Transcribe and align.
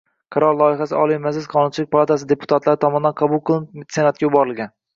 Qaror 0.35 0.55
loyihasi 0.61 0.95
Oliy 1.01 1.19
Majlis 1.25 1.49
Qonunchilik 1.51 1.91
palatasi 1.93 2.29
deputatlari 2.33 2.83
tomonidan 2.87 3.17
qabul 3.23 3.45
qilinib, 3.51 3.87
Senatga 3.99 4.27
yuborilgan 4.31 4.77